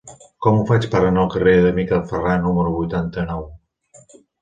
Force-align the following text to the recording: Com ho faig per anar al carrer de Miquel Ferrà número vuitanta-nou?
Com 0.45 0.55
ho 0.59 0.63
faig 0.69 0.87
per 0.95 1.01
anar 1.09 1.21
al 1.25 1.29
carrer 1.35 1.53
de 1.67 1.75
Miquel 1.81 2.03
Ferrà 2.09 2.35
número 2.49 2.75
vuitanta-nou? 2.81 3.49